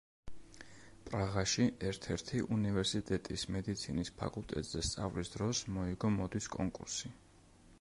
[1.09, 7.13] პრაღაში ერთ-ერთი უნივერსიტეტის მედიცინის ფაკულტეტზე სწავლის დროს მოიგო მოდის კონკურსი.